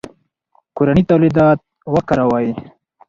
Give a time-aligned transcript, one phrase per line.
[0.75, 1.59] کورني تولیدات
[1.93, 2.49] وکاروئ.